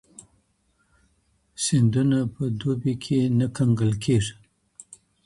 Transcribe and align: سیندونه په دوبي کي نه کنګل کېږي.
سیندونه 1.63 2.19
په 2.33 2.43
دوبي 2.59 2.93
کي 3.03 3.19
نه 3.39 3.47
کنګل 3.55 3.91
کېږي. 4.03 4.33